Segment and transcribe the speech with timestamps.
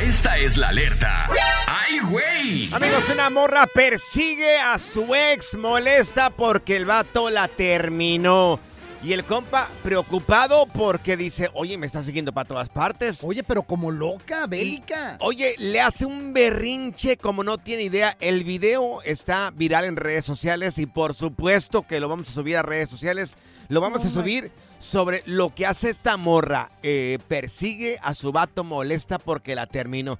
[0.00, 1.28] Esta es la alerta.
[1.66, 2.72] ¡Ay, güey!
[2.72, 8.60] Amigos, una morra persigue a su ex molesta porque el vato la terminó.
[9.02, 13.24] Y el compa preocupado porque dice, oye, me está siguiendo para todas partes.
[13.24, 15.16] Oye, pero como loca, bélica.
[15.20, 18.16] Oye, le hace un berrinche como no tiene idea.
[18.20, 22.56] El video está viral en redes sociales y por supuesto que lo vamos a subir
[22.56, 23.34] a redes sociales.
[23.68, 26.70] Lo vamos a subir sobre lo que hace esta morra.
[26.82, 30.18] Eh, persigue a su vato molesta porque la terminó.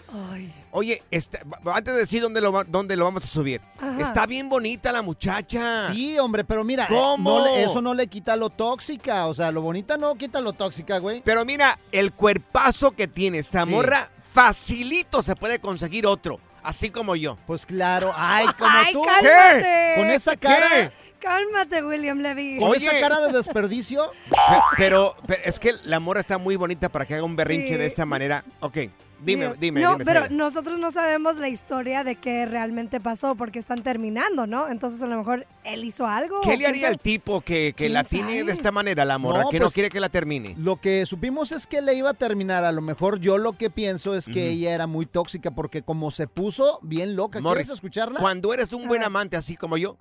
[0.70, 1.40] Oye, está-
[1.72, 3.60] antes de decir dónde lo, dónde lo vamos a subir.
[3.80, 4.00] Ajá.
[4.00, 5.90] Está bien bonita la muchacha.
[5.92, 7.38] Sí, hombre, pero mira, eh, ¿Cómo?
[7.38, 9.26] no eso no le quita lo tóxica.
[9.28, 11.22] O sea, lo bonita no quita lo tóxica, güey.
[11.24, 13.70] Pero mira, el cuerpazo que tiene esta Sí.
[13.70, 16.38] morra, facilito se puede conseguir otro.
[16.62, 17.38] Así como yo.
[17.46, 19.02] Pues claro, ay, como Ay, tú.
[19.02, 19.92] cálmate.
[19.96, 22.58] Con esa cara, Cálmate, William Levy.
[22.58, 22.86] con Oye.
[22.86, 24.10] esa cara de desperdicio.
[24.30, 24.36] Pe-
[24.76, 27.74] Pero, pero es que la morra está muy bonita para que haga un berrinche Sí.
[27.76, 28.44] de esta manera.
[28.60, 28.76] Ok,
[29.24, 30.04] dime, dime, No, dime.
[30.04, 30.34] pero Zaira.
[30.34, 34.68] nosotros no sabemos la historia de qué realmente pasó porque están terminando, ¿no?
[34.68, 36.40] Entonces a lo mejor él hizo algo.
[36.42, 37.02] ¿Qué le quién haría el sabe.
[37.02, 38.44] tipo que, que ¿Quién la tiene sabe?
[38.44, 39.42] de esta manera, la morra?
[39.42, 40.54] No, que no pues- quiere que la termine.
[40.56, 42.64] Lo que supimos es que le iba a terminar.
[42.64, 44.52] A lo mejor yo lo que pienso es que Ujú.
[44.52, 47.40] ella era muy tóxica porque como se puso bien loca.
[47.40, 48.20] Morris, ¿Quieres escucharla?
[48.20, 49.96] Cuando eres un buen amante así como yo,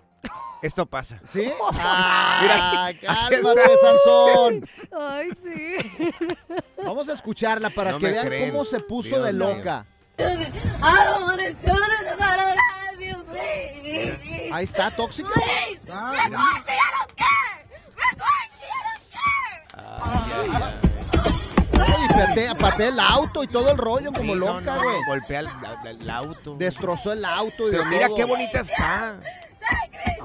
[0.62, 1.20] esto pasa.
[1.24, 1.52] ¿Sí?
[1.80, 2.94] Ah, Mira,
[3.30, 3.78] cálmate, está.
[3.82, 4.70] Sansón.
[5.00, 6.14] Ay, sí.
[6.84, 8.52] Vamos a escucharla para No que vean creen.
[8.52, 9.86] cómo se puso Dios de loca.
[14.52, 15.30] Ahí está, tóxica.
[15.90, 16.64] Ah.
[22.04, 24.98] Y patea, patea el auto y todo el rollo como Sí, no, loca, no, güey.
[25.08, 26.56] golpea el, la- el auto.
[26.58, 28.18] Destrozó el auto y Pero mira todo.
[28.18, 29.20] qué bonita está.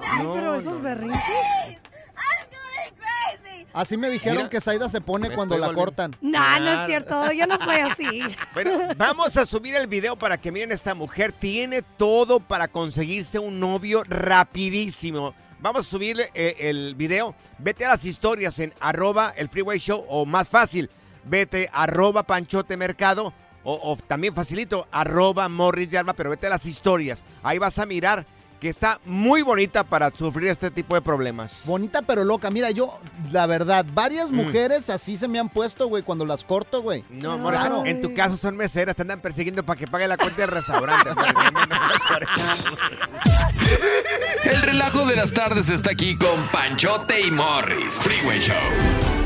[0.05, 0.83] Ay, No, pero esos no.
[0.83, 1.23] berrinches.
[1.25, 3.67] I'm going crazy.
[3.73, 6.17] Así me dijeron Mira, que Zaida se pone cuando la volviendo- cortan.
[6.21, 7.33] No, no es cierto.
[7.33, 8.23] Yo no soy así.
[8.55, 11.33] Bueno, vamos a subir el video para que miren esta mujer.
[11.33, 15.35] Tiene todo para conseguirse un novio rapidísimo.
[15.61, 17.35] Vamos a subir eh, el video.
[17.59, 20.91] Vete a las historias en arroba el freeway show o más fácil,
[21.25, 23.33] vete arroba panchote mercado
[23.63, 27.23] o, o también facilito arroba morris de alma, pero vete a las historias.
[27.45, 28.27] Ahí vas a mirar
[28.63, 31.65] que está muy bonita para sufrir este tipo de problemas.
[31.67, 32.49] Bonita pero loca.
[32.49, 32.97] Mira, yo,
[33.33, 34.35] la verdad, varias Mm.
[34.37, 37.03] mujeres así se me han puesto, güey, cuando las corto, güey.
[37.11, 37.85] No, amor, Claro.
[37.85, 41.11] en tu caso son meseras, te andan persiguiendo para que pague la cuenta del restaurante.
[44.45, 47.95] El relajo de las tardes está aquí con Panchote y Morris.
[47.97, 49.22] Freeway Show.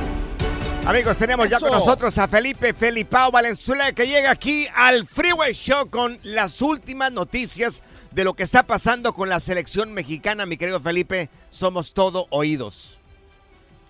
[0.87, 5.91] Amigos, tenemos ya con nosotros a Felipe Felipao Valenzuela que llega aquí al Freeway Show
[5.91, 7.83] con las últimas noticias
[8.13, 10.47] de lo que está pasando con la selección mexicana.
[10.47, 13.01] Mi querido Felipe, somos todo oídos.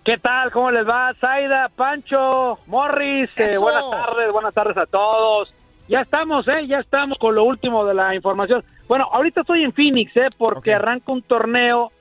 [0.07, 0.51] ¿Qué tal?
[0.53, 1.13] ¿Cómo les va?
[1.21, 5.53] Zaida, Pancho, Morris, eh, buenas tardes, buenas tardes a todos.
[5.89, 6.67] Ya estamos, ¿eh?
[6.67, 8.65] Ya estamos con lo último de la información.
[8.89, 10.29] Bueno, ahorita estoy en Phoenix, ¿eh?
[10.39, 10.77] Porque Ok.
[10.81, 11.93] arranca un torneo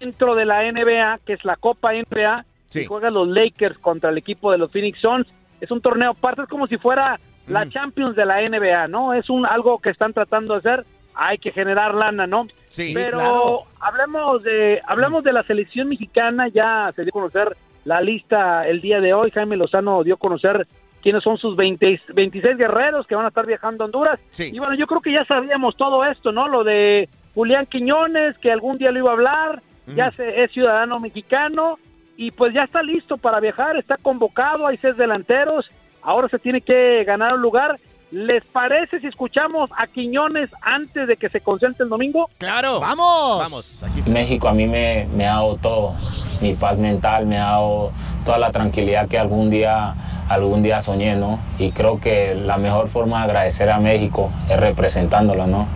[0.00, 2.82] dentro de la NBA, que es la Copa NBA, Sí.
[2.82, 5.26] y juegan los Lakers contra el equipo de los Phoenix Suns.
[5.60, 7.70] Es un torneo aparte, es como si fuera la Ujú.
[7.70, 9.12] Champions de la NBA, ¿no?
[9.14, 10.84] Es un algo que están tratando de hacer.
[11.14, 12.48] Hay que generar lana, ¿no?
[12.68, 12.90] Sí.
[12.92, 13.60] Pero claro.
[13.80, 18.80] hablemos de hablemos de la selección mexicana, ya se dio a conocer la lista el
[18.80, 20.66] día de hoy, Jaime Lozano dio a conocer
[21.02, 24.18] quiénes son sus 20 26 guerreros que van a estar viajando a Honduras.
[24.30, 24.50] Sí.
[24.52, 26.48] Y bueno, yo creo que ya sabíamos todo esto, ¿no?
[26.48, 30.98] Lo de Julián Quiñones, que algún día lo iba a hablar, ya se, es ciudadano
[30.98, 31.78] mexicano
[32.16, 35.70] y pues ya está listo para viajar, está convocado, hay seis delanteros,
[36.02, 37.78] ahora se tiene que ganar un lugar.
[38.10, 42.28] ¿Les parece si escuchamos a Quiñones antes de que se concentre el domingo?
[42.38, 42.78] Claro.
[42.78, 43.38] ¡Vamos!
[43.38, 43.82] Vamos.
[43.82, 44.08] Aquí.
[44.08, 45.94] México a mí me, me ha dado todo,
[46.40, 47.90] mi paz mental, me ha dado
[48.24, 49.94] toda la tranquilidad que algún día,
[50.28, 51.40] algún día soñé, ¿no?
[51.58, 55.66] Y creo que la mejor forma de agradecer a México es representándolo, ¿no?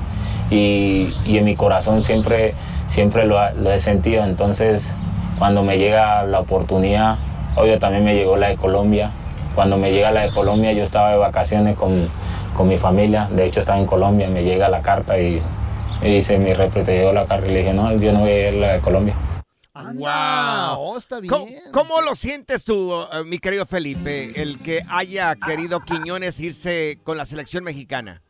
[0.48, 2.54] Y, y en mi corazón siempre,
[2.86, 4.94] siempre lo, lo he sentido, entonces
[5.38, 7.17] cuando me llega la oportunidad,
[7.56, 9.11] obvio también me llegó la de Colombia,
[9.55, 12.08] cuando me llega la de Colombia yo estaba de vacaciones con,
[12.56, 15.40] con mi familia, de hecho estaba en Colombia, me llega la carta y
[16.00, 18.31] me dice mi repre, te llegó la carta y le dije, no, yo no voy
[18.31, 19.14] a ir a la de Colombia.
[19.75, 20.79] Anda, Wow.
[20.81, 21.32] oh, está bien.
[21.32, 26.99] ¿Cómo, cómo lo sientes tú, eh, mi querido Felipe, el que haya querido Quiñones irse
[27.05, 28.23] con la selección mexicana?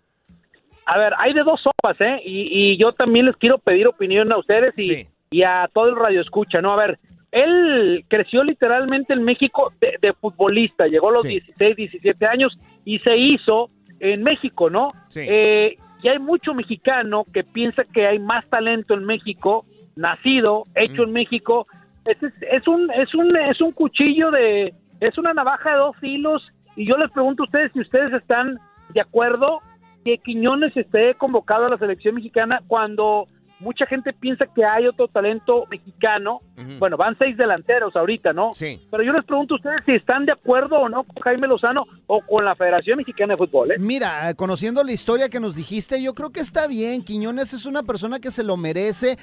[0.84, 2.20] A ver, hay de dos sopas, ¿eh?
[2.24, 5.08] Y, y yo también les quiero pedir opinión a ustedes y, Sí.
[5.30, 6.72] Y a todo el radio escucha, ¿no?
[6.72, 6.98] A ver,
[7.30, 11.40] él creció literalmente en México de, de futbolista, llegó a los Sí.
[11.40, 13.70] 16, 17 años y se hizo
[14.00, 14.92] en México, ¿no?
[15.08, 15.26] Sí.
[15.28, 19.64] Eh, y hay mucho mexicano que piensa que hay más talento en México,
[19.96, 21.66] nacido, hecho en México.
[22.04, 25.96] Es, es, es un es un es un cuchillo de es una navaja de dos
[25.96, 26.42] filos
[26.76, 28.58] y yo les pregunto a ustedes si ustedes están
[28.94, 29.60] de acuerdo
[30.04, 33.26] que Quiñones esté convocado a la selección mexicana cuando
[33.60, 36.40] mucha gente piensa que hay otro talento mexicano.
[36.78, 38.52] Bueno, van seis delanteros ahorita, ¿no?
[38.52, 38.80] Sí.
[38.90, 41.84] Pero yo les pregunto a ustedes si están de acuerdo o no con Jaime Lozano
[42.06, 43.76] o con la Federación Mexicana de Fútbol, ¿eh?
[43.78, 47.02] Mira, eh, conociendo la historia que nos dijiste, yo creo que está bien.
[47.04, 49.18] Quiñones es una persona que se lo merece.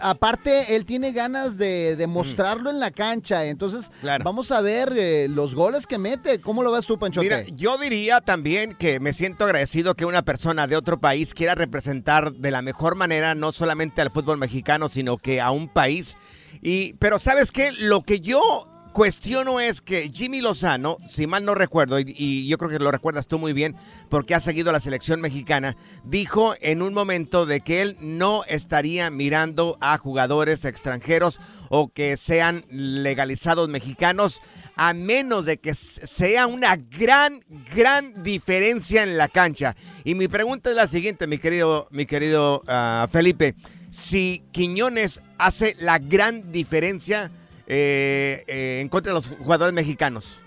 [0.00, 3.44] Aparte, él tiene ganas de demostrarlo en la cancha.
[3.44, 4.24] Entonces, Claro.
[4.24, 6.40] vamos a ver eh, los goles que mete.
[6.40, 7.24] ¿Cómo lo ves tú, Panchote?
[7.28, 11.54] Mira, yo diría también que me siento agradecido que una persona de otro país quiera
[11.54, 13.67] representar de la mejor manera no solamente
[14.00, 16.16] al fútbol mexicano, sino que a un país.
[16.62, 17.72] Y, pero ¿sabes qué?
[17.72, 18.68] Lo que yo
[18.98, 23.28] cuestiono es que Jimmy Lozano, si mal no recuerdo, y, yo creo que lo recuerdas
[23.28, 23.76] tú muy bien,
[24.08, 29.08] porque ha seguido la selección mexicana, dijo en un momento de que él no estaría
[29.10, 34.40] mirando a jugadores extranjeros o que sean legalizados mexicanos,
[34.74, 39.76] a menos de que sea una gran, gran diferencia en la cancha.
[40.02, 43.54] Y mi pregunta es la siguiente, mi querido, mi querido ah, Felipe.
[43.92, 47.30] Si Quiñones hace la gran diferencia
[47.68, 50.44] eh, eh, en contra de los jugadores mexicanos.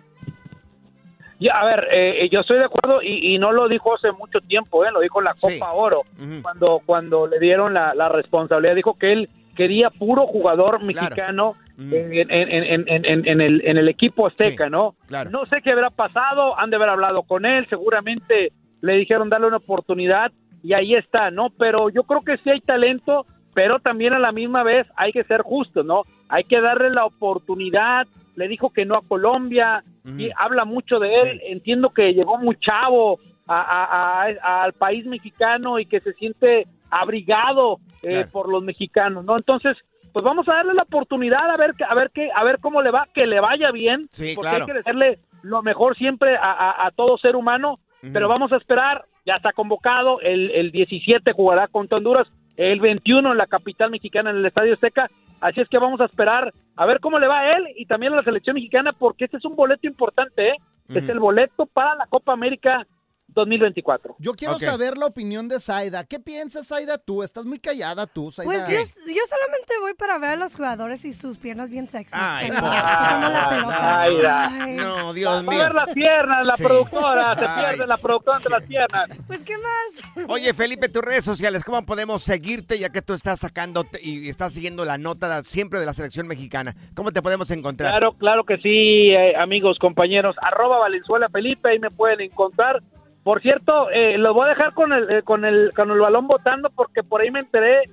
[1.40, 4.40] Ya, a ver, eh, yo estoy de acuerdo y, y no lo dijo hace mucho
[4.42, 4.92] tiempo, ¿eh?
[4.92, 5.60] lo dijo en la Copa Sí.
[5.74, 6.04] Oro,
[6.44, 8.76] cuando, cuando le dieron la, la responsabilidad.
[8.76, 13.78] Dijo que él quería puro jugador mexicano en, en- en- en- en- en el, en
[13.78, 14.96] el equipo azteca, Sí, ¿no?
[15.08, 15.32] claro.
[15.32, 18.52] No sé qué habrá pasado, han de haber hablado con él, seguramente
[18.82, 20.32] le dijeron darle una oportunidad
[20.62, 21.50] y ahí está, ¿no?
[21.58, 25.24] Pero yo creo que sí hay talento, pero también a la misma vez hay que
[25.26, 26.04] ser justos, ¿no?
[26.30, 28.08] Hay que darle la oportunidad.
[28.36, 29.84] Le dijo que no a Colombia,
[30.18, 31.40] y habla mucho de él.
[31.40, 31.48] Sí.
[31.52, 36.66] Entiendo que llegó muy chavo a- a- a- al país mexicano y que se siente
[36.90, 38.30] abrigado eh, Claro.
[38.32, 39.38] por los mexicanos, ¿no?
[39.38, 39.78] Entonces,
[40.12, 42.90] pues vamos a darle la oportunidad a ver, a ver qué, a ver cómo le
[42.90, 44.64] va, que le vaya bien, Sí, porque claro.
[44.64, 47.78] hay que desearle lo mejor siempre a, todo ser humano,
[48.12, 52.28] pero vamos a esperar, ya está convocado, el, el 17 jugará contra Honduras,
[52.62, 55.10] el 21 en la capital mexicana en el Estadio Azteca,
[55.40, 58.14] así es que vamos a esperar a ver cómo le va a él y también
[58.14, 60.56] a la selección mexicana, porque este es un boleto importante, ¿eh?
[60.90, 62.86] Es el boleto para la Copa América
[63.34, 64.16] 2024.
[64.20, 66.04] Yo quiero saber la opinión de Zaida.
[66.06, 67.24] ¿Qué piensas, Zaida, tú?
[67.24, 68.52] Estás muy callada tú, Zaida.
[68.52, 68.76] Pues yo,
[69.14, 72.20] yo solamente voy para ver a los jugadores y sus piernas bien sexys.
[72.20, 73.78] Ay, pasando la pelota.
[73.78, 74.48] Zaida.
[74.64, 75.60] Ay, No, Dios mío.
[75.60, 76.64] ver las piernas, la Sí.
[76.64, 77.64] productora, se Ay.
[77.76, 79.10] pierde la productora ante las piernas.
[79.28, 80.28] Pues, ¿qué más?
[80.30, 84.54] Oye, Felipe, tus redes sociales, ¿cómo podemos seguirte ya que tú estás sacando y estás
[84.54, 86.76] siguiendo la nota de- siempre de la selección mexicana?
[86.96, 87.92] ¿Cómo te podemos encontrar?
[87.92, 90.36] Claro, claro que sí, eh, amigos, compañeros.
[90.42, 92.82] Arroba Valenzuela Felipe, ahí me pueden encontrar.
[93.24, 96.28] Por cierto, eh, los voy a dejar con el, eh, con el con el balón
[96.28, 97.84] votando porque por ahí me enteré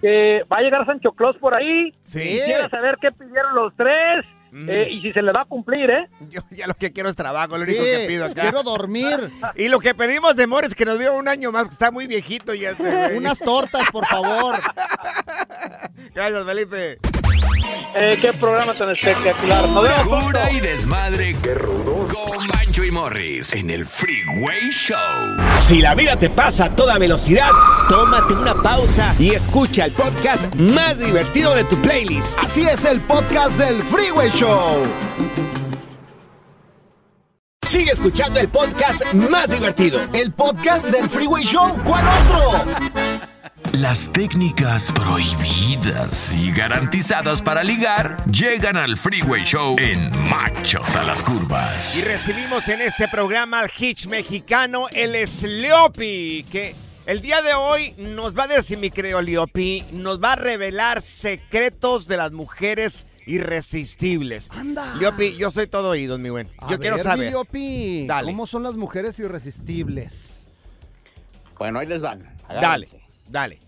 [0.00, 1.92] que va a llegar Sancho Claus por ahí.
[2.04, 2.20] Sí.
[2.20, 4.66] Quisiera saber qué pidieron los tres Mm.
[4.70, 6.08] eh, y si se les va a cumplir, ¿eh?
[6.30, 8.40] Yo ya lo que quiero es trabajo, lo Sí, único que pido acá.
[8.40, 9.14] quiero dormir.
[9.56, 12.06] Y lo que pedimos de Mores que nos dio un año más, que está muy
[12.06, 12.70] viejito ya.
[13.18, 14.54] Unas tortas, por favor.
[16.14, 16.98] Gracias, Felipe.
[17.94, 19.68] Eh, qué programa tan espectacular.
[19.68, 20.26] Nos vemos pronto.
[20.26, 21.36] Cura y desmadre.
[21.42, 22.12] ¡Qué rudos!
[22.12, 24.98] Con Bancho y Morris en el Freeway Show.
[25.60, 27.50] Si la vida te pasa a toda velocidad,
[27.88, 32.38] tómate una pausa y escucha el podcast más divertido de tu playlist.
[32.38, 34.82] Así es el podcast del Freeway Show.
[37.66, 40.00] Sigue escuchando el podcast más divertido.
[40.12, 41.76] El podcast del Freeway Show.
[41.84, 42.64] ¿Cuál otro?
[43.80, 51.22] Las técnicas prohibidas y garantizadas para ligar llegan al Freeway Show en Machos a las
[51.22, 51.94] Curvas.
[51.94, 56.74] Y recibimos en este programa al hitch mexicano, el Sleopy, que
[57.06, 61.00] el día de hoy nos va a decir, mi querido Leopi, nos va a revelar
[61.00, 64.48] secretos de las mujeres irresistibles.
[64.50, 64.92] Anda.
[64.96, 66.50] Leopi, yo soy todo oídos, mi buen.
[66.58, 67.26] A Yo quiero ver, saber.
[67.26, 68.26] Miliopi, Dale.
[68.26, 70.46] ¿Cómo son las mujeres irresistibles?
[71.56, 72.28] Bueno, ahí les van.
[72.48, 72.88] Dale,
[73.28, 73.67] dale.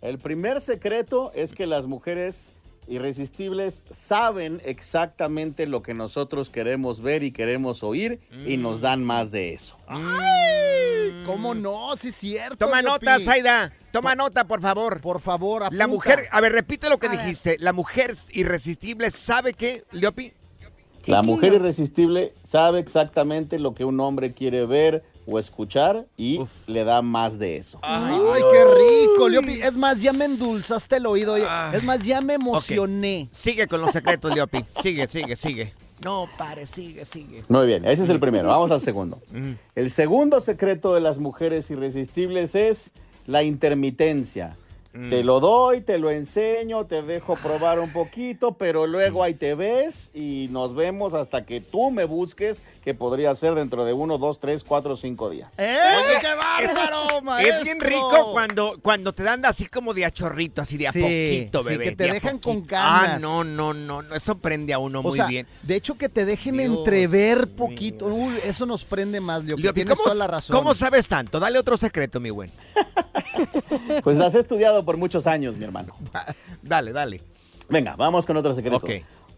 [0.00, 2.54] El primer secreto es que las mujeres
[2.88, 8.62] irresistibles saben exactamente lo que nosotros queremos ver y queremos oír y Mm.
[8.62, 9.76] nos dan más de eso.
[9.86, 11.94] Ay, ¿cómo no?
[11.96, 12.56] Sí es cierto.
[12.56, 13.72] Toma nota, Zaida.
[13.92, 15.00] Toma nota, por favor.
[15.00, 15.76] Por favor, apunta.
[15.76, 17.20] La mujer, a ver, repite lo que A ver.
[17.20, 17.56] dijiste.
[17.60, 20.32] La mujer irresistible sabe qué, Leopi.
[21.06, 26.84] La mujer irresistible sabe exactamente lo que un hombre quiere ver, o escuchar y le
[26.84, 27.78] da más de eso.
[27.82, 28.18] Ay,
[28.52, 29.62] qué rico, Leopi.
[29.62, 31.34] Es más, ya me endulzaste el oído.
[31.34, 31.44] Ay.
[31.76, 33.28] Es más, ya me emocioné.
[33.30, 34.64] Sigue con los secretos, Leopi.
[34.82, 35.74] Sigue, sigue, sigue.
[36.02, 37.42] No, pare, sigue, sigue.
[37.48, 38.48] Muy bien, ese es el primero.
[38.48, 39.20] Vamos al segundo.
[39.74, 42.94] El segundo secreto de las mujeres irresistibles es
[43.26, 44.56] la intermitencia.
[44.92, 49.54] Te lo doy, te lo enseño, te dejo probar un poquito, pero luego ahí te
[49.54, 54.18] ves y nos vemos hasta que tú me busques, que podría ser dentro de uno,
[54.18, 55.52] dos, tres, cuatro, cinco días.
[55.58, 57.56] ¡Eh, Oye, qué bárbaro, maestro!
[57.58, 60.92] Es bien rico cuando, cuando te dan así como de a chorrito, así de a
[60.92, 61.84] Sí, poquito, sí, bebé.
[61.84, 63.10] que te dejan con ganas.
[63.12, 65.46] Ah, no, no, no, no, eso prende a uno O muy sea, bien.
[65.62, 68.06] de hecho, que te dejen Dios entrever poquito.
[68.06, 70.56] Uy, eso nos prende más, Tienes ¿cómo, toda la razón.
[70.56, 71.38] ¿Cómo sabes tanto?
[71.38, 72.50] Dale otro secreto, mi buen.
[74.04, 74.40] Pues las he
[74.84, 75.94] por muchos años, mi hermano.
[76.62, 77.22] Dale, dale.
[77.68, 78.76] Venga, vamos con otro secreto.
[78.78, 78.90] Ok.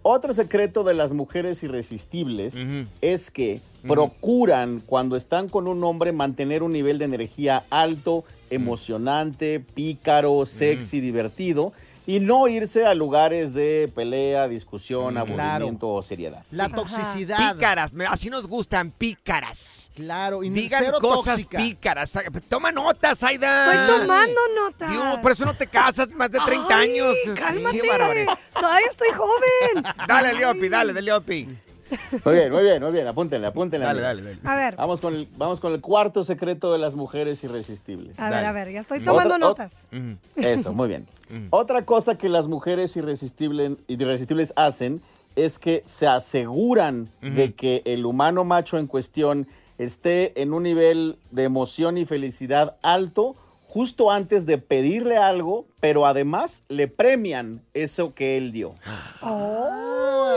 [0.04, 2.56] Otro secreto de las mujeres irresistibles
[3.00, 9.60] es que procuran cuando están con un hombre mantener un nivel de energía alto, emocionante,
[9.60, 11.72] pícaro, sexy, divertido
[12.06, 16.44] y no irse a lugares de pelea, discusión, aburrimiento o seriedad.
[16.50, 17.54] La toxicidad.
[17.54, 19.90] Pícaras, así nos gustan, pícaras.
[19.94, 21.58] Claro, y Digan cero cosas tóxica.
[21.58, 22.12] pícaras.
[22.48, 23.72] Toma notas, Aida.
[23.72, 24.90] Estoy tomando notas.
[24.90, 27.16] Dios, por eso no te casas más de 30 Ay, años.
[27.36, 27.80] Cálmate.
[27.80, 28.26] Qué.
[28.54, 29.84] Todavía estoy joven.
[30.08, 31.48] Dale, Leopi, dale, dale, Leopi.
[32.24, 33.06] Muy bien, muy bien, muy bien.
[33.06, 33.86] Apúntenle, apúntenle.
[33.86, 34.38] Dale, dale, dale.
[34.44, 38.18] A ver, Vamos con, el, vamos con el cuarto secreto de las mujeres irresistibles.
[38.18, 39.88] a ver, a ver, ya estoy tomando Otra- notas.
[40.36, 41.06] Eso, muy bien.
[41.50, 45.00] Otra cosa que las mujeres irresistibles, irresistibles hacen
[45.36, 49.46] es que se aseguran de que el humano macho en cuestión
[49.78, 53.34] esté en un nivel de emoción y felicidad alto
[53.66, 58.74] justo antes de pedirle algo, pero además le premian eso que él dio.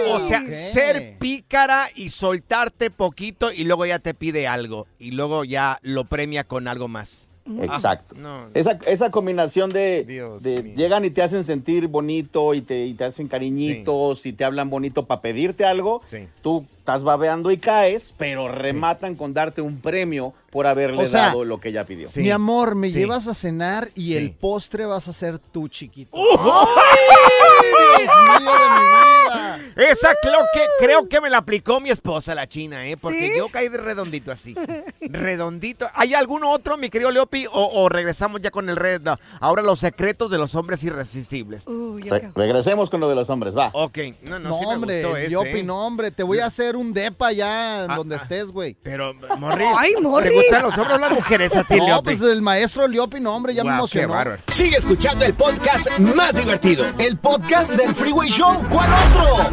[0.07, 4.87] O sea, ser pícara y soltarte poquito y luego ya te pide algo.
[4.99, 7.27] Y luego ya lo premia con algo más.
[7.61, 8.15] Exacto.
[8.17, 8.49] Ah, no.
[8.55, 12.95] Esa, esa combinación de, Dios de llegan y te hacen sentir bonito y te, y
[12.95, 16.27] te hacen cariñitos y te hablan bonito para pedirte algo, Sí.
[16.41, 21.27] tú estás babeando y caes, pero rematan con darte un premio por haberle O sea,
[21.29, 22.07] dado lo que ella pidió.
[22.07, 22.19] Sí.
[22.21, 22.99] Mi amor, me Sí.
[22.99, 24.17] llevas a cenar y Sí.
[24.17, 26.15] el postre vas a ser tú, chiquito.
[26.15, 28.05] ¡Ay!
[28.05, 29.91] Dios mío de mi vida!
[29.91, 32.95] Esa creo que, creo que me la aplicó mi esposa, la china, ¿eh?
[32.95, 33.33] Porque ¿Sí?
[33.37, 34.55] yo caí de redondito así.
[35.01, 35.87] Redondito.
[35.93, 37.45] ¿Hay algún otro, mi querido Leopi?
[37.51, 39.01] O, o regresamos ya con el red?
[39.41, 41.67] Ahora los secretos de los hombres irresistibles.
[41.67, 42.31] Uy, yo Re- creo.
[42.35, 43.71] regresemos con lo de los hombres, va.
[43.73, 43.97] Ok.
[44.21, 45.63] No, no, No, sí me hombre, gustó este, Leopi, ¿eh?
[45.63, 48.19] no, hombre, te voy a hacer un depa ya en Ah, donde ah.
[48.21, 48.75] estés, güey.
[48.83, 50.29] Pero, Morris, Ay, Morris.
[50.31, 52.15] ¿te gustan los hombres o las mujeres a ti, No, Leopi?
[52.15, 54.07] pues el maestro Leopi, no, hombre, ya me qué emocionó.
[54.13, 54.41] bárbaro.
[54.47, 56.85] Sigue escuchando el podcast más divertido.
[56.97, 59.49] El podcast del Freeway Show, ¿cuál otro?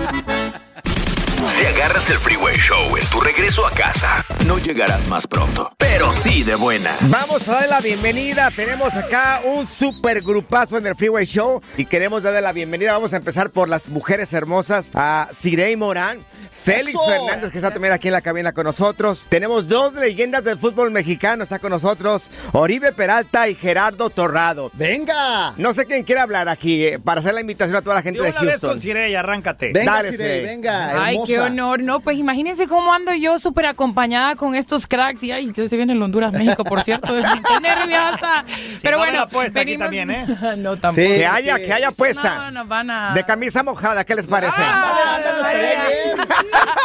[1.58, 6.12] Si agarras el Freeway Show en tu regreso a casa, no llegarás más pronto, pero
[6.12, 6.98] sí de buenas.
[7.10, 8.50] Vamos a darle la bienvenida.
[8.54, 12.92] Tenemos acá un super grupazo en el Freeway Show y queremos darle la bienvenida.
[12.92, 16.24] Vamos a empezar por las mujeres hermosas a Cirey Morán.
[16.50, 17.04] Félix ¡Eso!
[17.04, 19.24] Fernández, que está también aquí en la cabina con nosotros.
[19.28, 21.42] Tenemos dos leyendas del fútbol mexicano.
[21.42, 22.22] Está con nosotros
[22.52, 24.70] Oribe Peralta y Gerardo Torrado.
[24.74, 25.54] ¡Venga!
[25.56, 28.20] No sé quién quiere hablar aquí eh, para hacer la invitación a toda la gente
[28.20, 28.70] De de, vez Houston.
[28.70, 29.72] con Cirey, arráncate.
[29.72, 30.44] Venga, Sirey, Sirey.
[30.44, 31.98] venga, Ay, qué honor, ¿no?
[31.98, 35.22] Pues imagínense cómo ando yo súper acompañada con estos cracks.
[35.22, 37.16] Y ay, ya se viene el Honduras, México, por cierto.
[37.16, 38.44] Estoy nerviosa.
[38.82, 39.86] Pero va a haber bueno, apuesta aquí venimos...
[39.86, 40.56] también, ¿eh?
[40.58, 41.06] no, tampoco.
[41.06, 42.34] que haya, que haya puesta.
[42.36, 43.14] No, nos van a...
[43.14, 44.52] De camisa mojada, ¿qué les parece?
[44.56, 45.48] Ah,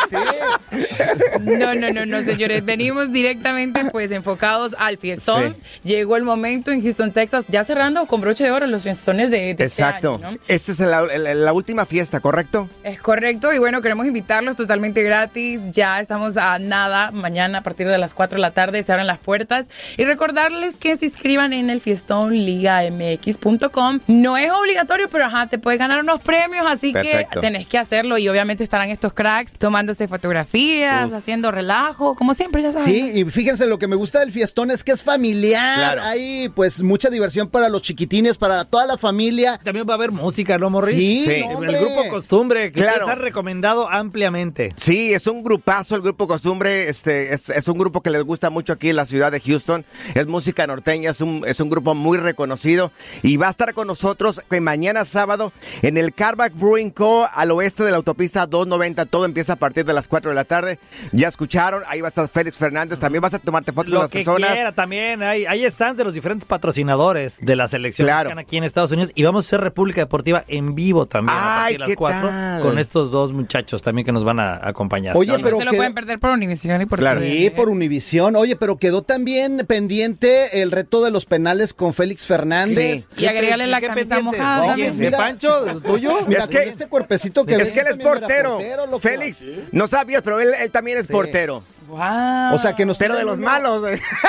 [0.09, 1.59] bien.
[1.59, 2.63] No, no, no, no, señores.
[2.65, 5.55] Venimos directamente, pues, enfocados al fiestón.
[5.83, 9.37] Llegó el momento en Houston, Texas, ya cerrando con broche de oro los fiestones de,
[9.37, 10.15] de este Exacto.
[10.15, 10.37] año, ¿no?
[10.47, 12.69] Esta es la, la- la última fiesta, ¿correcto?
[12.83, 15.59] Es correcto, y bueno, queremos invitarlos totalmente gratis.
[15.71, 17.11] Ya estamos a nada.
[17.11, 19.67] Mañana, a partir de las 4 de la tarde, se abren las puertas.
[19.97, 23.99] Y recordarles que se inscriban en el fiestón ligamx.com.
[24.07, 27.39] No es obligatorio, pero ajá, te puedes ganar unos premios, así Perfecto.
[27.39, 28.17] que tenés que hacerlo.
[28.17, 32.87] Y obviamente estarán estos cracks tomándose fotografías, haciendo relajo, como siempre, ya saben.
[32.87, 35.77] Sí, y fíjense, lo que me gusta del fiestón es que es familiar.
[35.95, 36.01] Claro.
[36.03, 39.59] Hay pues mucha diversión para los chiquitines, para toda la familia.
[39.63, 40.95] También va a haber música, ¿no, Morris?
[40.95, 41.43] Sí, Sí.
[41.49, 43.05] no, El grupo Costumbre, que Claro.
[43.05, 44.73] les ha recomendado ampliamente.
[44.77, 48.49] Sí, es un grupazo el grupo Costumbre, este, es, es un grupo que les gusta
[48.49, 51.95] mucho aquí en la ciudad de Houston, es música norteña, es un, es un grupo
[51.95, 52.91] muy reconocido
[53.23, 57.27] y va a estar con nosotros que mañana sábado en el Carback Brewing Co.
[57.33, 60.35] al oeste de la autopista Televisa 290, todo empieza a partir de las 4 de
[60.35, 60.79] la tarde.
[61.13, 64.01] Ya escucharon, ahí va a estar Félix Fernández, también vas a tomarte fotos con Lo
[64.01, 64.51] las que personas.
[64.51, 65.23] quiera también.
[65.23, 68.29] Hay, hay stands de los diferentes patrocinadores de la selección Claro.
[68.29, 69.11] mexicana aquí en Estados Unidos.
[69.15, 71.97] Y vamos a hacer República Deportiva en vivo también a Ay, partir de ¿qué las
[71.97, 72.61] 4 tal?
[72.61, 75.15] con estos dos muchachos también que nos van a acompañar.
[75.17, 77.16] Oye, No pero se lo pueden perder por Univision y por Claro.
[77.21, 77.51] Sí, ¿eh?
[77.51, 78.35] por Univisión.
[78.35, 83.07] Oye, pero quedó también pendiente el reto de los penales con Félix Fernández.
[83.17, 84.37] Y agregarle la ¿Qué camisa pendiente?
[84.37, 84.61] mojada.
[84.61, 84.87] ¿De No, quién?
[84.87, 85.11] pues ¿De.
[85.11, 85.65] Pancho?
[85.65, 86.19] ¿De tuyo?
[86.27, 88.59] Mira, Es que- este cuerpecito que Es que él es portero.
[88.99, 91.63] Félix, no sabías, pero él, él también es portero.
[91.89, 93.81] O sea, que nos Pero de los uno- malos.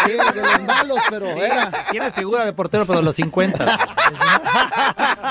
[0.05, 1.71] Sí, de los malos, pero era.
[1.91, 3.79] Tienes figura de portero, pero de los 50.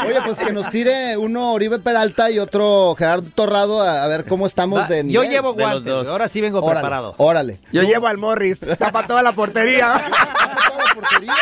[0.06, 4.26] Oye, pues que nos tire uno Oribe Peralta y otro Gerardo Torrado a, a ver
[4.26, 5.30] cómo estamos Va, de Yo nivel.
[5.30, 6.08] llevo de los guantes.
[6.12, 7.16] Ahora sí vengo Órale, preparado.
[7.18, 7.60] Órale.
[7.72, 10.02] Yo llevo al Morris, tapa toda la portería.
[10.68, 11.34] Toda la portería.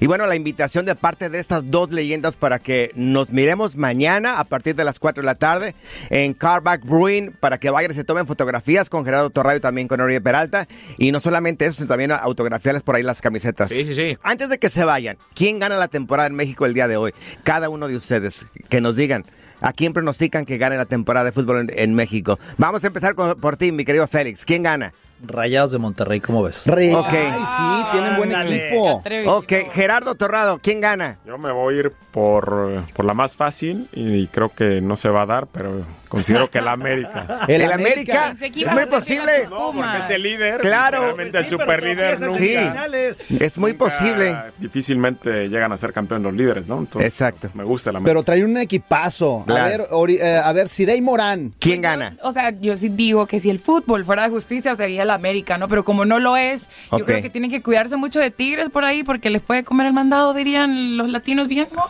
[0.00, 4.38] Y bueno, la invitación de parte de estas dos leyendas para que nos miremos mañana
[4.40, 5.74] a partir de las 4 de la tarde
[6.10, 9.88] en Carback Brewing para que vayan y se tomen fotografías con Gerardo Torrayo y también
[9.88, 10.66] con Oribe Peralta.
[10.98, 13.68] Y no solamente eso, sino también autografiarles por ahí las camisetas.
[13.68, 14.16] Sí, sí, sí.
[14.22, 17.12] Antes de que se vayan, ¿quién gana la temporada en México el día de hoy?
[17.44, 19.24] Cada uno de ustedes, que nos digan.
[19.64, 22.36] ¿A quién pronostican que gane la temporada de fútbol en, en México?
[22.58, 24.44] Vamos a empezar con- por ti, mi querido Félix.
[24.44, 24.92] ¿Quién gana?
[25.22, 26.62] Rayados de Monterrey, ¿cómo ves?
[26.66, 27.06] Re- Ok.
[27.10, 28.66] Ay, sí, tienen buen Ándale.
[28.68, 29.02] equipo.
[29.36, 31.18] Ok, Gerardo Torrado, ¿quién gana?
[31.24, 35.08] Yo me voy a ir por, por la más fácil y creo que no se
[35.08, 37.40] va a dar, pero considero que el América.
[37.48, 38.34] El El América.
[38.40, 39.46] Es muy posible.
[39.48, 40.04] los Pumas.
[40.04, 40.60] Es el líder.
[40.60, 41.00] Claro.
[41.02, 42.38] Realmente el super líder nunca.
[42.38, 42.48] Sí.
[42.48, 43.24] Finales.
[43.40, 44.36] Es muy nunca- posible.
[44.58, 46.78] Difícilmente llegan a ser campeón los líderes, ¿no?
[46.80, 47.50] Entonces, Exacto.
[47.54, 48.10] Me gusta el América.
[48.10, 49.44] Pero trae un equipazo.
[49.46, 49.64] Claro.
[49.64, 51.52] A ver, Ori- eh, a ver, Sirey Morán.
[51.58, 52.16] ¿Quién gana?
[52.22, 55.58] O sea, yo sí digo que si el fútbol fuera de justicia sería el América,
[55.58, 55.68] ¿no?
[55.68, 56.66] Pero como no lo es,
[56.96, 59.86] yo creo que tienen que cuidarse mucho de Tigres por ahí porque les puede comer
[59.86, 61.84] el mandado, dirían los latinos bien, ¿no?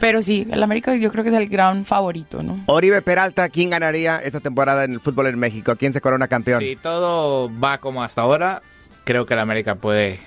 [0.00, 2.60] Pero sí, el América yo creo que es el gran favorito, ¿no?
[2.66, 5.74] Oribe Peralta, ¿quién ganaría esta temporada en el fútbol en México?
[5.76, 6.60] ¿Quién se corona campeón?
[6.60, 8.62] Si todo va como hasta ahora,
[9.04, 10.18] creo que el América puede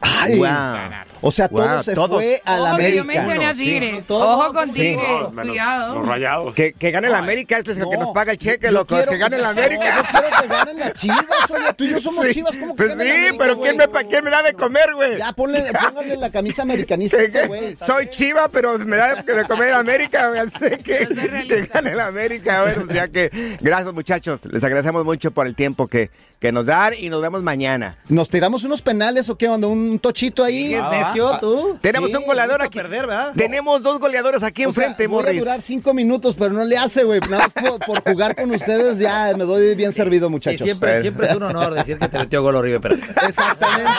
[0.00, 0.46] Ay, Wow.
[0.46, 1.06] ganar.
[1.22, 2.10] O sea, todo Wow, se todos.
[2.16, 3.04] fue al Ojo que yo América.
[3.04, 3.54] mencioné a.
[3.54, 4.06] Tigres.
[4.06, 4.28] Todo.
[4.38, 4.74] Ojo con Sí.
[4.74, 5.94] Tigres, No, menos cuidado.
[5.94, 6.54] los rayados.
[6.54, 8.04] Que, que gane el América, este es el que No.
[8.06, 8.94] nos paga el cheque, Yo loco.
[8.96, 9.96] quiero- Que gane el No, América.
[9.96, 11.72] yo quiero que ganen las chivas, oye.
[11.76, 12.34] Tú y yo somos Sí.
[12.34, 12.56] chivas.
[12.56, 15.18] ¿Cómo que Pues sí, la América, pero ¿quién me, quién da de comer, güey?
[15.18, 17.76] Ya, ponle, pónganle la camisa americanista a este güey.
[17.78, 20.28] Soy chiva, pero me da de comer el América.
[20.28, 22.62] güey, Así que, soy que gane el América.
[22.64, 24.44] Bueno, o sea que, gracias, muchachos.
[24.46, 27.96] Les agradecemos mucho por el tiempo que, que nos dan y nos vemos mañana.
[28.08, 29.68] ¿Nos tiramos unos penales o qué onda?
[29.68, 30.74] ¿Un tochito ahí?
[31.12, 31.78] ¿Es necio tú?
[31.80, 32.78] Tenemos Sí, un goleador aquí.
[32.78, 33.32] perder, ¿verdad?
[33.36, 35.38] Tenemos dos goleadores aquí enfrente, voy a Morris.
[35.40, 37.20] durar cinco minutos, pero no le hace, güey.
[37.20, 40.62] Nada más por, por jugar con ustedes ya me doy bien servido, muchachos.
[40.64, 43.06] siempre, siempre es un honor decir que te metió gol Oribe Peralta.
[43.28, 43.90] Exactamente.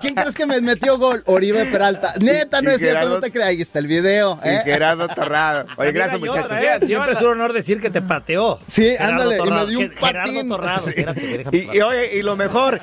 [0.00, 1.22] ¿Quién crees que me metió gol?
[1.26, 2.14] Oribe Peralta.
[2.20, 3.48] Neta, no Y es cierto, no te creas.
[3.48, 4.38] Ahí está el video.
[4.44, 4.62] Y ¿eh?
[4.64, 5.66] Gerardo Torrado.
[5.76, 6.52] Oye, gracias, muchachos.
[6.52, 6.86] ¿eh?
[6.86, 8.58] Siempre es un honor decir que te pateó.
[8.66, 10.48] Sí, Gerardo ándale, y me dio un Gerardo patín.
[10.48, 10.86] Torrado.
[10.88, 11.04] Sí.
[11.52, 12.80] Y, y oye, y lo mejor,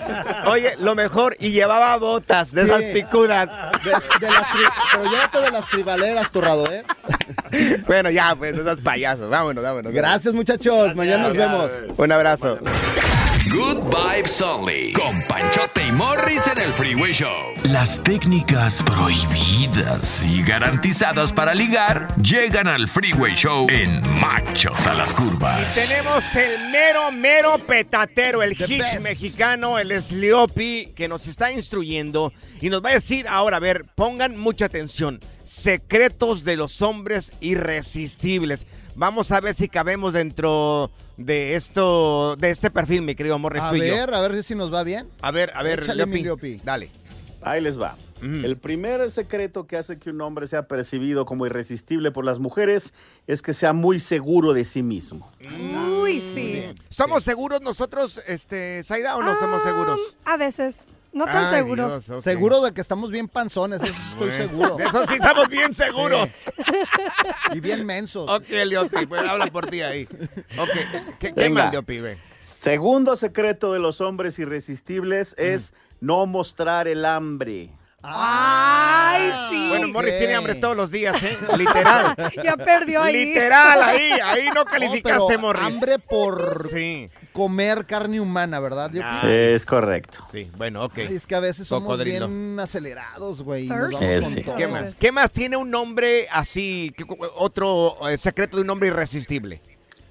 [0.47, 2.67] oye, lo mejor, y llevaba botas de Sí.
[2.69, 2.83] esas
[3.23, 6.84] De, de las tri- pero llévate de las tribaleras, Torrado, ¿eh?
[7.88, 9.29] Bueno, ya, pues, no seas payasos.
[9.29, 9.91] Vámonos, vámonos.
[9.91, 10.95] Gracias, muchachos.
[10.95, 11.71] Mañana nos vemos.
[11.97, 12.60] Un abrazo.
[13.51, 14.93] Good Vibes Only.
[14.93, 17.55] Con Panchote y Morris en el Freeway Show.
[17.63, 25.15] Las técnicas prohibidas y garantizadas para ligar llegan al Freeway Show en Machos a las
[25.15, 25.73] Curvas.
[25.73, 29.01] Tenemos el mero, mero petatero, el The hitch best.
[29.01, 32.31] mexicano, el Sliopi, que nos está instruyendo
[32.62, 37.31] y nos va a decir ahora, a ver, pongan mucha atención, secretos de los hombres
[37.39, 38.67] irresistibles.
[38.95, 43.69] Vamos a ver si cabemos dentro de esto, de este perfil, mi querido Morris, A
[43.69, 43.93] tú y yo.
[43.93, 45.08] ver, a ver si nos va bien.
[45.21, 46.62] A ver, a ver, Leopi, Leopi.
[46.63, 46.89] dale.
[47.41, 47.95] Ahí les va.
[48.21, 52.93] El primer secreto que hace que un hombre sea percibido como irresistible por las mujeres
[53.27, 55.32] es que sea muy seguro de sí mismo.
[56.01, 56.65] Uy, sí.
[56.89, 60.01] ¿Somos seguros nosotros, este, Zaira, o no somos Ah, seguros?
[60.25, 60.86] A veces.
[61.11, 62.05] No tan Ay, seguros.
[62.05, 62.23] Dios.
[62.23, 64.75] Seguro de que estamos bien panzones, eso estoy Bueno, seguro.
[64.75, 66.29] De eso sí estamos bien seguros.
[67.53, 68.29] Y bien mensos.
[68.29, 70.07] Ok, Leopi, pues habla por ti ahí.
[70.57, 70.69] Ok,
[71.19, 72.17] ¿qué, más, Leopi, ve?
[72.41, 77.71] Segundo secreto de los hombres irresistibles es no mostrar el hambre.
[78.01, 79.69] Ay, sí.
[79.69, 81.38] Bueno, Morris tiene hambre todos los días, ¿eh?
[81.57, 82.15] Literal.
[82.43, 83.25] ya perdió ahí.
[83.25, 85.63] Literal, ahí, ahí no No, calificaste, pero Morris.
[85.65, 87.09] hambre por Sí.
[87.33, 88.91] comer carne humana, ¿verdad?
[88.93, 89.21] Yo Ah.
[89.29, 90.19] Es correcto.
[90.31, 90.97] Sí, bueno, ok.
[90.99, 92.27] Ay, es que a veces somos Cocodrilo.
[92.27, 93.69] bien acelerados, güey.
[94.01, 94.43] Eh, sí.
[94.57, 94.95] ¿Qué más?
[94.95, 96.93] ¿Qué más tiene un nombre así?
[96.97, 99.62] ¿Qué- Otro eh, secreto de un hombre irresistible.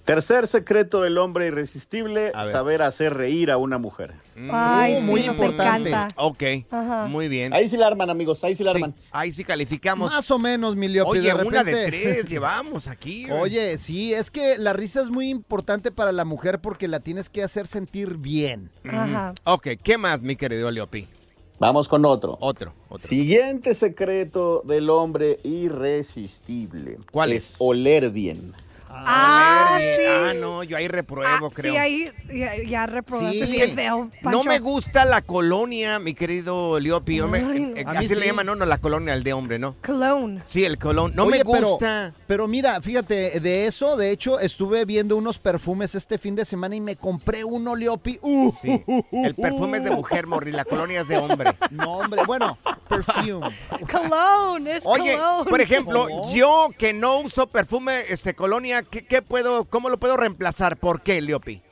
[0.09, 4.15] Tercer secreto del hombre irresistible, saber hacer reír a una mujer.
[4.51, 5.91] Ay, Uh, sí, muy nos importante.
[5.91, 6.15] encanta.
[6.23, 7.07] Ok, Ajá.
[7.07, 7.53] muy bien.
[7.53, 8.95] Ahí sí la arman, amigos, ahí sí la Sí, arman.
[9.11, 10.11] ahí sí calificamos.
[10.11, 13.27] Más o menos, mi Leopi, Oye, de una de tres llevamos aquí.
[13.27, 13.39] güey.
[13.39, 17.29] Oye, sí, es que la risa es muy importante para la mujer porque la tienes
[17.29, 18.71] que hacer sentir bien.
[18.89, 19.35] Ajá.
[19.45, 21.07] Ok, ¿qué más, mi querido Leopi?
[21.59, 22.39] Vamos con otro.
[22.41, 23.07] Otro, otro.
[23.07, 26.97] Siguiente secreto del hombre irresistible.
[27.11, 27.51] ¿Cuál es?
[27.51, 27.57] es?
[27.59, 28.55] oler bien.
[28.91, 30.05] Ah, sí.
[30.09, 31.73] Ah, no, yo ahí repruebo, Ah, creo.
[31.73, 33.47] Sí, ahí ya, ya reprobaste.
[33.47, 33.57] Sí.
[33.57, 37.17] Qué feo, No me gusta la colonia, mi querido Leopi.
[37.17, 37.77] Yo me- Ay, no.
[37.77, 38.15] eh, A mí así sí.
[38.17, 39.77] le llaman, no, no, la colonia, el de hombre, ¿no?
[39.85, 40.43] Cologne.
[40.47, 41.13] Sí, el colón.
[41.15, 42.15] No Oye, me pero- gusta.
[42.27, 46.75] Pero, mira, fíjate, de eso, de hecho, estuve viendo unos perfumes este fin de semana
[46.77, 48.19] y me compré uno, Leopi.
[48.23, 48.83] Uh, Sí.
[49.13, 50.53] El perfume es de mujer, Morri.
[50.53, 51.51] La colonia es de hombre.
[51.71, 53.55] No, hombre, bueno, perfume.
[53.91, 55.51] Cologne, es Oye, cologne.
[55.51, 56.35] por ejemplo, ¿Cómo?
[56.35, 60.77] yo que no uso perfume, este, colonia, ¿qué, qué puedo, cómo lo puedo reemplazar?
[60.77, 61.63] ¿Por qué, Leopi?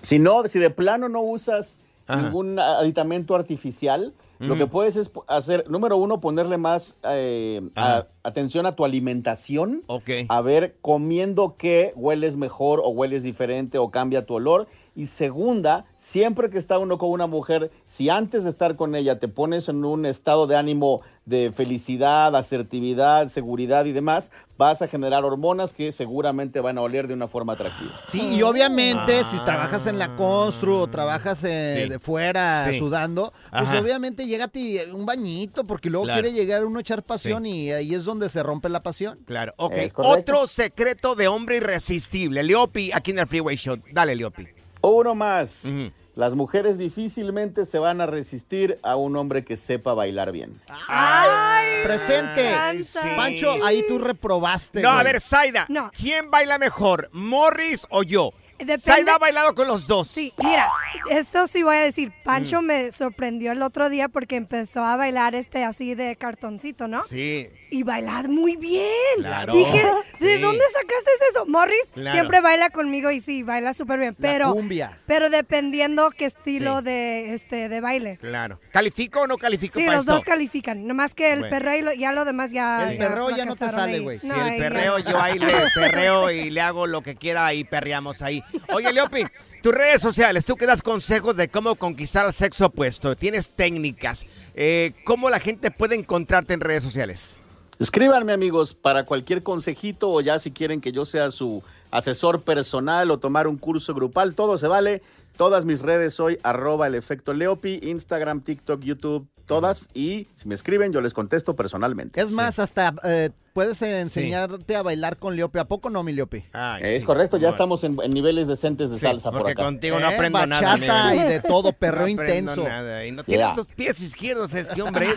[0.00, 2.22] Si no, si de plano no usas Ajá.
[2.22, 8.66] ningún aditamento artificial, lo que puedes es hacer, número uno, ponerle más eh, a- atención
[8.66, 9.84] a tu alimentación.
[9.86, 10.10] Ok.
[10.28, 14.66] A ver, comiendo qué hueles mejor o hueles diferente o cambia tu olor.
[14.94, 19.18] Y segunda, siempre que está uno con una mujer, si antes de estar con ella
[19.18, 24.88] te pones en un estado de ánimo de felicidad, asertividad, seguridad y demás, vas a
[24.88, 27.92] generar hormonas que seguramente van a oler de una forma atractiva.
[28.08, 31.88] Sí, y obviamente si trabajas en la constru o trabajas eh, Sí.
[31.88, 32.78] de fuera Sí.
[32.78, 33.80] sudando, pues Ajá.
[33.80, 36.20] obviamente llégate y un bañito porque luego Claro.
[36.22, 39.20] quiere llegar uno a echar pasión y ahí es donde se rompe la pasión.
[39.24, 39.74] Claro, ok.
[39.96, 42.42] Otro secreto de hombre irresistible.
[42.42, 43.76] Leopi, aquí en el Freeway Show.
[43.92, 44.48] Dale, Leopi.
[44.82, 45.66] Uno más.
[46.14, 50.60] Las mujeres difícilmente se van a resistir a un hombre que sepa bailar bien.
[50.88, 52.48] Ay, Presente.
[52.48, 52.98] Ay, sí.
[53.16, 54.82] Pancho, ahí tú reprobaste.
[54.82, 55.64] No, a ver, Zaida.
[55.70, 55.90] No.
[55.96, 58.32] ¿Quién baila mejor, Morris o yo?
[58.64, 60.08] Depende- Zaida ha bailado con los dos.
[60.08, 60.70] Sí, mira,
[61.10, 62.12] esto sí voy a decir.
[62.24, 67.02] Pancho me sorprendió el otro día porque empezó a bailar este así de cartoncito, ¿no?
[67.04, 67.48] Sí.
[67.70, 68.82] Y bailar muy bien.
[69.18, 69.52] Claro.
[69.54, 69.82] Dije,
[70.20, 70.40] ¿de Sí.
[70.42, 71.46] dónde sacaste eso?
[71.46, 72.12] Morris Claro.
[72.12, 74.14] siempre baila conmigo y sí, baila súper bien.
[74.18, 74.98] La Pero, cumbia.
[75.06, 76.84] pero dependiendo qué estilo Sí.
[76.84, 78.18] de, este, de baile.
[78.20, 78.60] Claro.
[78.72, 80.12] ¿Califico o no califico Sí, para los esto?
[80.14, 80.86] dos califican.
[80.86, 81.56] Nomás que el Bueno.
[81.56, 82.90] perreo y lo- ya lo demás ya.
[82.90, 84.18] El perreo ya no te sale, güey.
[84.18, 87.16] Si No, el ahí ya perreo, yo ahí le perreo y le hago lo que
[87.16, 88.42] quiera y perreamos ahí.
[88.74, 89.24] Oye, Leopi,
[89.62, 94.26] tus redes sociales, tú que das consejos de cómo conquistar al sexo opuesto, tienes técnicas.
[94.54, 97.36] Eh, ¿Cómo la gente puede encontrarte en redes sociales?
[97.78, 101.62] Escríbanme amigos para cualquier consejito o ya si quieren que yo sea su
[101.92, 105.02] asesor personal o tomar un curso grupal, todo se vale.
[105.36, 109.88] Todas mis redes soy arroba el efecto Leopi, Instagram, TikTok, YouTube, todas.
[109.94, 112.20] Y si me escriben yo les contesto personalmente.
[112.20, 115.58] Es más, hasta eh, puedes enseñarte a bailar con Leopi.
[115.58, 116.44] ¿A poco no, mi Leopi?
[116.52, 117.06] Ay, Es sí.
[117.06, 117.54] correcto, ya Bueno.
[117.54, 119.64] estamos en, en niveles decentes de Sí, salsa por porque acá.
[119.64, 120.60] contigo no Eh, aprendo nada.
[120.74, 121.22] bachata amigo.
[121.24, 122.64] y de todo, perreo No aprendo intenso.
[122.68, 123.54] nada, Y no tiene Yeah.
[123.56, 125.08] dos pies izquierdos este hombre.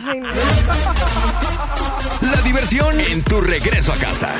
[2.22, 4.34] La diversión en tu regreso a casa.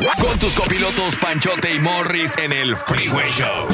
[0.00, 3.68] Con tus copilotos Panchote y Morris en el Freeway Show.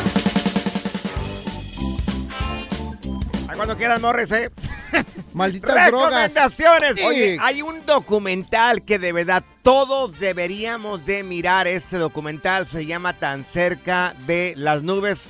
[3.48, 4.50] A cuando quieras, Morris, ¿eh?
[5.34, 6.32] Malditas drogas.
[6.32, 7.04] Recomendaciones.
[7.04, 7.42] Oye, Ix.
[7.42, 11.68] hay un documental que de verdad todos deberíamos de mirar.
[11.68, 15.28] Este documental se llama Tan cerca de las nubes.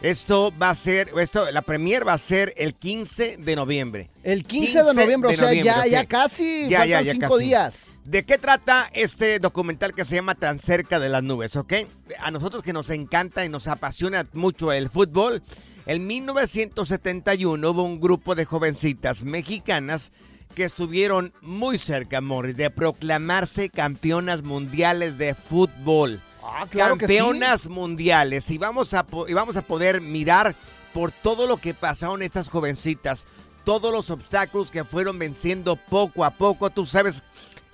[0.00, 4.10] Esto va a ser, esto, la premier va a ser el 15 de noviembre.
[4.22, 7.44] El 15 de noviembre, o sea, ya, ya casi, Ya, ya, ya cinco casi.
[7.44, 7.98] días.
[8.04, 11.72] ¿De qué trata este documental que se llama Tan cerca de las nubes, ok?
[12.20, 15.42] A nosotros que nos encanta y nos apasiona mucho el fútbol,
[15.84, 20.12] en 1971 hubo un grupo de jovencitas mexicanas
[20.54, 26.20] que estuvieron muy cerca, Morris, de proclamarse campeonas mundiales de fútbol.
[26.50, 27.16] Ah, claro que sí.
[27.16, 28.50] campeonas mundiales.
[28.50, 30.54] Y vamos, a, y vamos a poder mirar
[30.94, 33.26] por todo lo que pasaron estas jovencitas,
[33.64, 36.70] todos los obstáculos que fueron venciendo poco a poco.
[36.70, 37.22] Tú sabes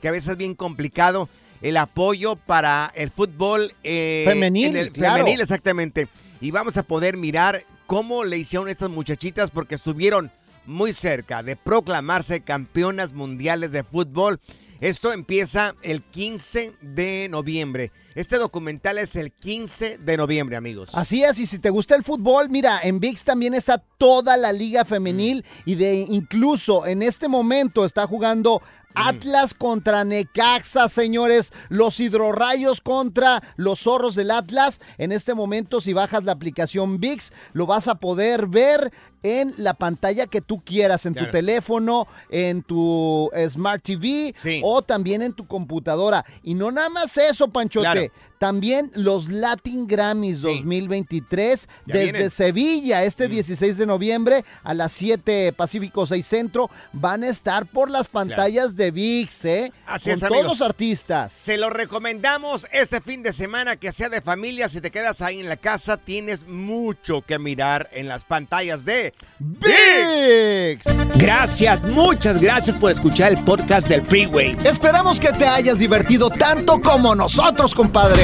[0.03, 1.29] que a veces es bien complicado
[1.63, 5.19] el apoyo para el fútbol eh, Femenil, en el- claro.
[5.25, 6.09] femenil, exactamente.
[6.41, 10.31] Y vamos a poder mirar cómo le hicieron estas muchachitas porque estuvieron
[10.67, 14.41] muy cerca de proclamarse campeonas mundiales de fútbol.
[14.81, 17.93] Esto empieza el 15 de noviembre.
[18.15, 20.91] Este documental es el 15 de noviembre, amigos.
[20.93, 24.53] Así es, y si te gusta el fútbol, mira, en VIX también está toda la
[24.53, 28.63] liga femenil y de incluso en este momento está jugando
[28.95, 34.81] Atlas contra Necaxa, señores, los hidrorrayos contra los zorros del Atlas.
[34.99, 39.73] En este momento, si bajas la aplicación VIX, lo vas a poder ver en la
[39.75, 44.61] pantalla que tú quieras, en tu teléfono, en tu eh, Smart TV Sí.
[44.63, 46.25] o también en tu computadora.
[46.43, 47.83] Y no nada más eso, Panchote.
[48.11, 48.13] Claro.
[48.39, 52.31] También los Latin Grammys 2023 Ya desde vienen.
[52.31, 57.91] Sevilla, este 16 de noviembre a las 7 Pacífico 6 Centro, van a estar por
[57.91, 59.73] las pantallas de VIX, ¿eh?
[59.87, 61.33] Así Con es, todos los artistas.
[61.33, 64.69] Se lo recomendamos este fin de semana que sea de familia.
[64.69, 69.15] Si te quedas ahí en la casa, tienes mucho que mirar en las pantallas de
[69.39, 70.85] VIX.
[71.17, 74.57] Gracias, muchas gracias por escuchar el podcast del Freeway.
[74.65, 78.24] Esperamos que te hayas divertido tanto como nosotros, compadre.